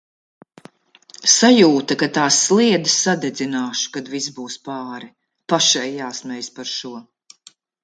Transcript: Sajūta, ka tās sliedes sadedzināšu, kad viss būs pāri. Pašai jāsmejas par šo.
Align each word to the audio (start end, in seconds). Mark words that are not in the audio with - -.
Sajūta, 1.33 1.97
ka 2.03 2.09
tās 2.15 2.39
sliedes 2.47 2.95
sadedzināšu, 3.03 3.93
kad 3.99 4.11
viss 4.15 4.33
būs 4.41 4.57
pāri. 4.71 5.13
Pašai 5.55 5.87
jāsmejas 6.01 6.53
par 6.59 6.75
šo. 6.75 6.99